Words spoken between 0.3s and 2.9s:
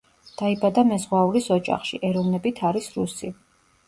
დაიბადა მეზღვაურის ოჯახში, ეროვნებით არის